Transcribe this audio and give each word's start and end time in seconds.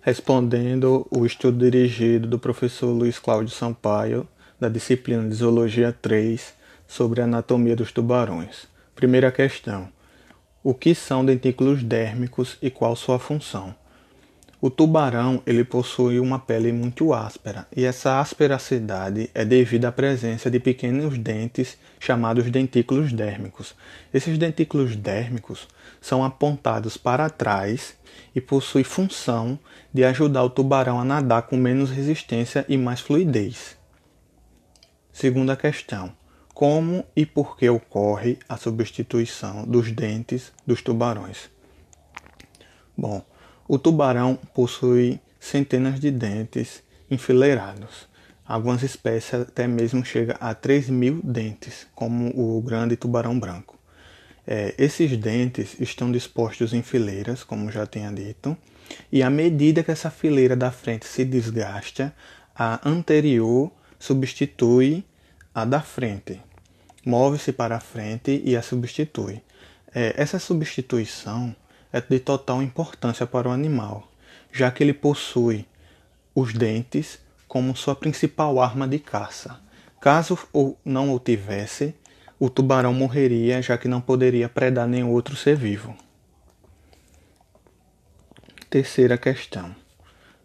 respondendo 0.00 1.06
o 1.10 1.26
estudo 1.26 1.58
dirigido 1.58 2.26
do 2.26 2.38
professor 2.38 2.90
Luiz 2.90 3.18
Cláudio 3.18 3.54
Sampaio, 3.54 4.26
da 4.58 4.68
disciplina 4.68 5.28
de 5.28 5.34
Zoologia 5.34 5.96
3, 6.00 6.54
sobre 6.88 7.20
a 7.20 7.24
anatomia 7.24 7.76
dos 7.76 7.92
tubarões. 7.92 8.66
Primeira 8.94 9.30
questão: 9.30 9.88
O 10.64 10.74
que 10.74 10.94
são 10.94 11.24
dentículos 11.24 11.82
dérmicos 11.82 12.56
e 12.62 12.70
qual 12.70 12.96
sua 12.96 13.18
função? 13.18 13.74
O 14.62 14.68
tubarão 14.68 15.42
ele 15.46 15.64
possui 15.64 16.20
uma 16.20 16.38
pele 16.38 16.70
muito 16.70 17.14
áspera 17.14 17.66
e 17.74 17.86
essa 17.86 18.20
asperacidade 18.20 19.30
é 19.32 19.42
devido 19.42 19.86
à 19.86 19.92
presença 19.92 20.50
de 20.50 20.60
pequenos 20.60 21.16
dentes 21.16 21.78
chamados 21.98 22.50
dentículos 22.50 23.10
dérmicos. 23.10 23.74
Esses 24.12 24.36
dentículos 24.36 24.96
dérmicos 24.96 25.66
são 25.98 26.22
apontados 26.22 26.98
para 26.98 27.30
trás 27.30 27.94
e 28.34 28.40
possuem 28.40 28.84
função 28.84 29.58
de 29.94 30.04
ajudar 30.04 30.44
o 30.44 30.50
tubarão 30.50 31.00
a 31.00 31.04
nadar 31.06 31.42
com 31.42 31.56
menos 31.56 31.90
resistência 31.90 32.66
e 32.68 32.76
mais 32.76 33.00
fluidez. 33.00 33.78
Segunda 35.10 35.56
questão: 35.56 36.12
Como 36.52 37.02
e 37.16 37.24
por 37.24 37.56
que 37.56 37.66
ocorre 37.70 38.38
a 38.46 38.58
substituição 38.58 39.64
dos 39.64 39.90
dentes 39.90 40.52
dos 40.66 40.82
tubarões? 40.82 41.50
Bom, 42.94 43.24
o 43.70 43.78
tubarão 43.78 44.34
possui 44.52 45.20
centenas 45.38 46.00
de 46.00 46.10
dentes 46.10 46.82
enfileirados. 47.08 48.08
Algumas 48.44 48.82
espécies 48.82 49.32
até 49.32 49.68
mesmo 49.68 50.04
chegam 50.04 50.34
a 50.40 50.52
3 50.52 50.90
mil 50.90 51.20
dentes, 51.22 51.86
como 51.94 52.32
o 52.34 52.60
grande 52.62 52.96
tubarão 52.96 53.38
branco. 53.38 53.78
É, 54.44 54.74
esses 54.76 55.16
dentes 55.16 55.76
estão 55.78 56.10
dispostos 56.10 56.72
em 56.72 56.82
fileiras, 56.82 57.44
como 57.44 57.70
já 57.70 57.86
tinha 57.86 58.10
dito, 58.10 58.56
e 59.12 59.22
à 59.22 59.30
medida 59.30 59.84
que 59.84 59.92
essa 59.92 60.10
fileira 60.10 60.56
da 60.56 60.72
frente 60.72 61.06
se 61.06 61.24
desgasta, 61.24 62.12
a 62.52 62.80
anterior 62.88 63.70
substitui 64.00 65.04
a 65.54 65.64
da 65.64 65.80
frente, 65.80 66.40
move-se 67.06 67.52
para 67.52 67.76
a 67.76 67.80
frente 67.80 68.42
e 68.44 68.56
a 68.56 68.62
substitui. 68.62 69.40
É, 69.94 70.12
essa 70.16 70.40
substituição 70.40 71.54
é 71.92 72.00
de 72.00 72.18
total 72.18 72.62
importância 72.62 73.26
para 73.26 73.48
o 73.48 73.52
animal, 73.52 74.08
já 74.52 74.70
que 74.70 74.82
ele 74.82 74.94
possui 74.94 75.66
os 76.34 76.52
dentes 76.52 77.18
como 77.48 77.76
sua 77.76 77.94
principal 77.94 78.60
arma 78.60 78.86
de 78.86 78.98
caça. 78.98 79.60
Caso 80.00 80.38
não 80.84 81.12
o 81.12 81.18
tivesse, 81.18 81.94
o 82.38 82.48
tubarão 82.48 82.94
morreria, 82.94 83.60
já 83.60 83.76
que 83.76 83.88
não 83.88 84.00
poderia 84.00 84.48
predar 84.48 84.86
nenhum 84.86 85.10
outro 85.10 85.36
ser 85.36 85.56
vivo. 85.56 85.94
Terceira 88.70 89.18
questão: 89.18 89.74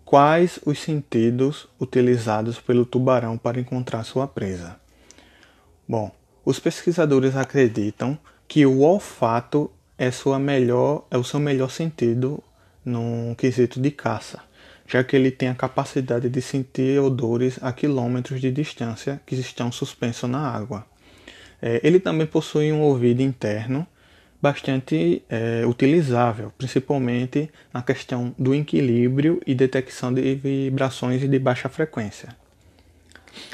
Quais 0.04 0.60
os 0.66 0.80
sentidos 0.80 1.68
utilizados 1.80 2.60
pelo 2.60 2.86
tubarão 2.86 3.38
para 3.38 3.60
encontrar 3.60 4.04
sua 4.04 4.28
presa? 4.28 4.80
Bom, 5.88 6.12
os 6.44 6.60
pesquisadores 6.60 7.36
acreditam 7.36 8.18
que 8.48 8.66
o 8.66 8.82
olfato 8.82 9.72
é, 9.98 10.12
sua 10.12 10.40
melhor, 10.40 11.06
é 11.10 11.18
o 11.18 11.24
seu 11.24 11.40
melhor 11.40 11.70
sentido 11.70 12.44
no 12.84 13.36
quesito 13.36 13.80
de 13.82 13.92
caça, 13.92 14.40
já 14.88 15.04
que 15.04 15.16
ele 15.16 15.32
tem 15.32 15.50
a 15.50 15.56
capacidade 15.56 16.30
de 16.30 16.42
sentir 16.42 17.00
odores 17.00 17.58
a 17.62 17.72
quilômetros 17.72 18.40
de 18.40 18.52
distância 18.52 19.20
que 19.26 19.36
estão 19.36 19.72
suspensos 19.72 20.30
na 20.30 20.48
água. 20.48 20.86
É, 21.62 21.80
ele 21.84 22.00
também 22.00 22.28
possui 22.28 22.72
um 22.72 22.82
ouvido 22.82 23.22
interno 23.22 23.88
bastante 24.42 25.24
é, 25.28 25.66
utilizável, 25.66 26.52
principalmente 26.58 27.50
na 27.74 27.82
questão 27.82 28.36
do 28.38 28.54
equilíbrio 28.54 29.42
e 29.48 29.56
detecção 29.56 30.14
de 30.14 30.36
vibrações 30.36 31.22
de 31.22 31.40
baixa 31.40 31.68
frequência. 31.70 32.30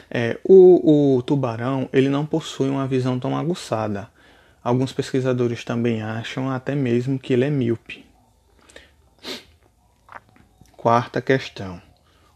É, 0.09 0.38
o, 0.44 1.16
o 1.17 1.22
tubarão 1.22 1.88
ele 1.94 2.09
não 2.09 2.26
possui 2.26 2.70
uma 2.70 2.86
visão 2.88 3.17
tão 3.20 3.37
aguçada, 3.37 4.10
Alguns 4.64 4.94
pesquisadores 4.94 5.64
também 5.64 6.02
acham 6.02 6.49
até 6.49 6.76
mesmo 6.76 7.17
que 7.17 7.33
ele 7.33 7.45
é 7.45 7.49
míope. 7.49 8.05
Quarta 10.77 11.22
questão. 11.22 11.82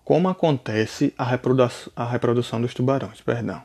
Como 0.04 0.28
acontece 0.30 1.14
a, 1.18 1.24
reprodu 1.24 1.70
a 1.96 2.06
reprodução 2.06 2.62
dos 2.62 2.74
tubarões? 2.74 3.22
Perdão. 3.22 3.62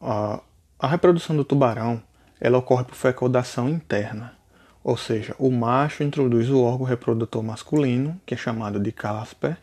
Uh, 0.00 0.40
a 0.78 0.88
reprodução 0.88 1.36
do 1.36 1.44
tubarão 1.44 2.02
ela 2.40 2.58
ocorre 2.58 2.82
por 2.82 2.96
fecundação 2.96 3.68
interna, 3.68 4.36
ou 4.82 4.96
seja, 4.96 5.32
o 5.38 5.48
macho 5.48 6.02
introduz 6.02 6.50
o 6.50 6.60
órgão 6.60 6.84
reprodutor 6.84 7.40
masculino, 7.40 8.20
que 8.26 8.34
é 8.34 8.36
chamado 8.36 8.80
de 8.80 8.90
clasper, 8.90 9.56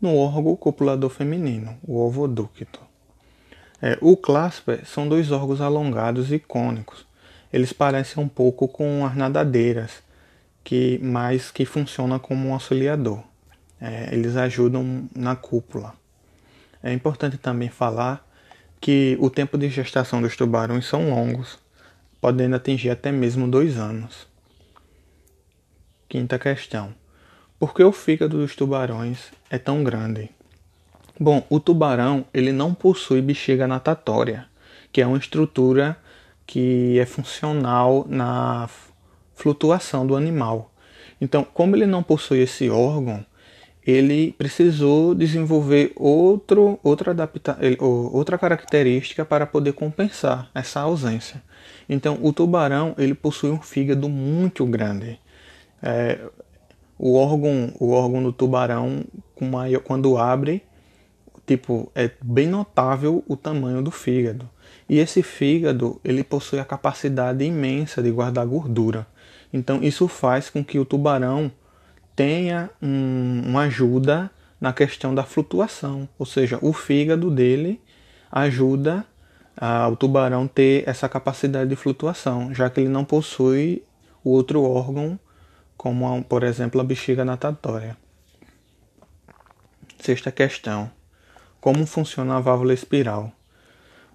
no 0.00 0.16
órgão 0.16 0.56
copulador 0.56 1.10
feminino, 1.10 1.78
o 1.82 2.00
ovoducto. 2.00 2.80
É, 3.80 3.96
o 4.00 4.16
clasper 4.16 4.84
são 4.84 5.08
dois 5.08 5.30
órgãos 5.30 5.60
alongados 5.60 6.32
e 6.32 6.40
cônicos, 6.40 7.06
eles 7.52 7.72
parecem 7.72 8.22
um 8.22 8.28
pouco 8.28 8.68
com 8.68 9.04
as 9.04 9.16
nadadeiras, 9.16 10.02
que 10.62 10.98
mais 10.98 11.50
que 11.50 11.64
funciona 11.64 12.18
como 12.18 12.48
um 12.48 12.52
auxiliador. 12.52 13.22
É, 13.80 14.12
eles 14.12 14.36
ajudam 14.36 15.08
na 15.14 15.36
cúpula. 15.36 15.94
É 16.82 16.92
importante 16.92 17.38
também 17.38 17.68
falar 17.68 18.26
que 18.80 19.16
o 19.20 19.30
tempo 19.30 19.56
de 19.56 19.68
gestação 19.68 20.20
dos 20.20 20.36
tubarões 20.36 20.86
são 20.86 21.10
longos, 21.10 21.58
podendo 22.20 22.56
atingir 22.56 22.90
até 22.90 23.10
mesmo 23.10 23.48
dois 23.48 23.78
anos. 23.78 24.26
Quinta 26.08 26.38
questão: 26.38 26.94
Por 27.58 27.74
que 27.74 27.82
o 27.82 27.92
fígado 27.92 28.38
dos 28.38 28.54
tubarões 28.54 29.30
é 29.50 29.58
tão 29.58 29.82
grande? 29.82 30.30
Bom, 31.18 31.44
o 31.50 31.58
tubarão 31.58 32.24
ele 32.32 32.52
não 32.52 32.72
possui 32.72 33.20
bexiga 33.20 33.66
natatória, 33.66 34.46
que 34.92 35.00
é 35.00 35.06
uma 35.06 35.18
estrutura 35.18 35.96
que 36.48 36.98
é 36.98 37.04
funcional 37.04 38.06
na 38.08 38.70
flutuação 39.34 40.06
do 40.06 40.16
animal. 40.16 40.72
Então, 41.20 41.44
como 41.44 41.76
ele 41.76 41.84
não 41.84 42.02
possui 42.02 42.38
esse 42.40 42.70
órgão, 42.70 43.22
ele 43.86 44.32
precisou 44.32 45.14
desenvolver 45.14 45.92
outro, 45.94 46.80
outra, 46.82 47.10
adapta, 47.10 47.58
outra 47.78 48.38
característica 48.38 49.26
para 49.26 49.46
poder 49.46 49.74
compensar 49.74 50.50
essa 50.54 50.80
ausência. 50.80 51.42
Então, 51.86 52.18
o 52.22 52.32
tubarão 52.32 52.94
ele 52.96 53.14
possui 53.14 53.50
um 53.50 53.60
fígado 53.60 54.08
muito 54.08 54.64
grande. 54.64 55.20
É, 55.82 56.18
o 56.98 57.14
órgão, 57.14 57.74
o 57.78 57.90
órgão 57.90 58.22
do 58.22 58.32
tubarão, 58.32 59.04
quando 59.84 60.16
abre, 60.16 60.62
tipo, 61.46 61.92
é 61.94 62.10
bem 62.22 62.46
notável 62.46 63.22
o 63.28 63.36
tamanho 63.36 63.82
do 63.82 63.90
fígado. 63.90 64.48
E 64.88 64.98
esse 64.98 65.22
fígado, 65.22 66.00
ele 66.02 66.24
possui 66.24 66.58
a 66.58 66.64
capacidade 66.64 67.44
imensa 67.44 68.02
de 68.02 68.10
guardar 68.10 68.46
gordura. 68.46 69.06
Então 69.52 69.82
isso 69.82 70.08
faz 70.08 70.48
com 70.48 70.64
que 70.64 70.78
o 70.78 70.84
tubarão 70.84 71.50
tenha 72.16 72.70
um, 72.82 73.42
uma 73.46 73.62
ajuda 73.62 74.30
na 74.60 74.72
questão 74.72 75.14
da 75.14 75.22
flutuação, 75.22 76.08
ou 76.18 76.26
seja, 76.26 76.58
o 76.60 76.72
fígado 76.72 77.30
dele 77.30 77.80
ajuda 78.30 79.04
a, 79.56 79.88
o 79.88 79.96
tubarão 79.96 80.48
ter 80.48 80.88
essa 80.88 81.08
capacidade 81.08 81.70
de 81.70 81.76
flutuação, 81.76 82.52
já 82.54 82.68
que 82.68 82.80
ele 82.80 82.88
não 82.88 83.04
possui 83.04 83.84
o 84.24 84.30
outro 84.30 84.62
órgão, 84.62 85.18
como 85.76 86.22
por 86.24 86.42
exemplo 86.42 86.80
a 86.80 86.84
bexiga 86.84 87.24
natatória. 87.24 87.96
Sexta 90.00 90.32
questão: 90.32 90.90
Como 91.60 91.86
funciona 91.86 92.36
a 92.36 92.40
válvula 92.40 92.74
espiral? 92.74 93.32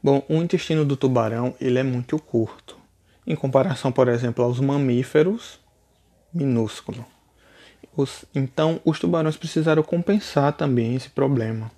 Bom, 0.03 0.21
o 0.27 0.35
intestino 0.35 0.83
do 0.83 0.97
tubarão 0.97 1.55
ele 1.61 1.79
é 1.79 1.83
muito 1.83 2.19
curto, 2.19 2.77
em 3.25 3.37
comparação, 3.37 3.89
por 3.89 4.09
exemplo, 4.09 4.43
aos 4.43 4.59
mamíferos, 4.59 5.61
minúsculo. 6.33 7.05
Os, 7.95 8.25
então, 8.35 8.81
os 8.83 8.99
tubarões 8.99 9.37
precisaram 9.37 9.81
compensar 9.81 10.51
também 10.51 10.93
esse 10.93 11.09
problema. 11.09 11.71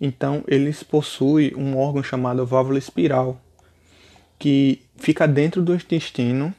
Então, 0.00 0.42
eles 0.48 0.82
possuem 0.82 1.54
um 1.54 1.76
órgão 1.76 2.02
chamado 2.02 2.46
válvula 2.46 2.78
espiral, 2.78 3.38
que 4.38 4.82
fica 4.96 5.28
dentro 5.28 5.60
do 5.60 5.74
intestino 5.74 6.54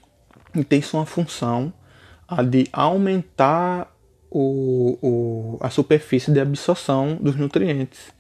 e 0.53 0.63
tem 0.63 0.81
sua 0.81 1.07
função 1.07 1.73
a 2.27 2.43
de 2.43 2.67
aumentar 2.71 3.91
o, 4.29 4.99
o, 5.01 5.57
a 5.59 5.71
superfície 5.71 6.31
de 6.31 6.39
absorção 6.39 7.15
dos 7.19 7.35
nutrientes. 7.35 8.13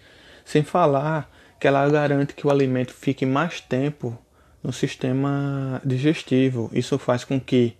Sem 0.43 0.63
falar 0.63 1.32
que 1.63 1.67
ela 1.69 1.87
garante 1.87 2.33
que 2.33 2.45
o 2.45 2.51
alimento 2.51 2.93
fique 2.93 3.25
mais 3.25 3.61
tempo 3.61 4.19
no 4.61 4.73
sistema 4.73 5.81
digestivo. 5.85 6.69
Isso 6.73 6.99
faz 6.99 7.23
com 7.23 7.39
que 7.39 7.73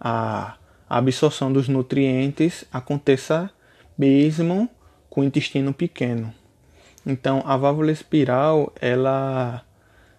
a 0.00 0.56
absorção 0.90 1.52
dos 1.52 1.68
nutrientes 1.68 2.64
aconteça 2.72 3.48
mesmo 3.96 4.68
com 5.08 5.20
o 5.20 5.24
intestino 5.24 5.72
pequeno. 5.72 6.34
Então, 7.06 7.40
a 7.46 7.56
válvula 7.56 7.92
espiral 7.92 8.72
ela, 8.80 9.62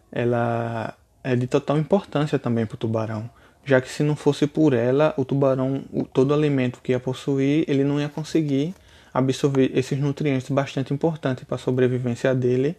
ela 0.09 0.93
é 1.21 1.35
de 1.35 1.45
total 1.45 1.77
importância 1.77 2.39
também 2.39 2.65
para 2.65 2.75
o 2.75 2.77
tubarão, 2.77 3.29
já 3.65 3.81
que 3.81 3.89
se 3.89 4.01
não 4.01 4.15
fosse 4.15 4.47
por 4.47 4.71
ela, 4.71 5.13
o 5.17 5.25
tubarão, 5.25 5.83
todo 6.13 6.33
alimento 6.33 6.79
que 6.81 6.93
ia 6.93 7.01
possuir, 7.01 7.65
ele 7.67 7.83
não 7.83 7.99
ia 7.99 8.07
conseguir 8.07 8.73
absorver 9.13 9.77
esses 9.77 9.99
nutrientes 9.99 10.49
bastante 10.49 10.93
importantes 10.93 11.43
para 11.43 11.55
a 11.55 11.59
sobrevivência 11.59 12.33
dele 12.33 12.77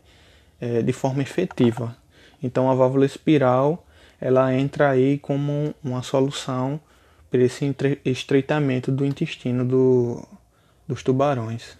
é, 0.61 0.83
de 0.83 0.93
forma 0.93 1.23
efetiva. 1.23 1.97
Então 2.43 2.71
a 2.71 2.75
válvula 2.75 3.07
espiral 3.07 3.87
ela 4.21 4.55
entra 4.55 4.91
aí 4.91 5.19
como 5.19 5.75
uma 5.83 6.03
solução 6.03 6.79
para 7.31 7.41
esse 7.41 7.75
estreitamento 8.05 8.93
do 8.93 9.05
intestino 9.05 9.65
do, 9.65 10.27
dos 10.87 11.03
tubarões. 11.03 11.80